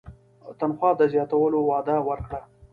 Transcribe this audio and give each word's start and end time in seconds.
تنخوا 0.59 0.91
د 0.99 1.01
زیاتولو 1.13 1.59
وعده 1.69 1.95
ورکړه. 2.09 2.41